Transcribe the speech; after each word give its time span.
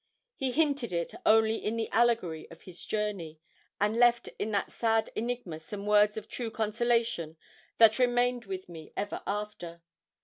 He 0.35 0.49
hinted 0.51 0.91
it 0.93 1.13
only 1.27 1.57
in 1.63 1.75
the 1.75 1.87
allegory 1.91 2.49
of 2.49 2.63
his 2.63 2.83
journey, 2.85 3.39
and 3.79 3.95
left 3.95 4.27
in 4.39 4.49
that 4.49 4.71
sad 4.71 5.11
enigma 5.15 5.59
some 5.59 5.85
words 5.85 6.17
of 6.17 6.27
true 6.27 6.49
consolation 6.49 7.37
that 7.77 7.99
remained 7.99 8.45
with 8.45 8.67
me 8.67 8.93
ever 8.97 9.21
after. 9.27 9.83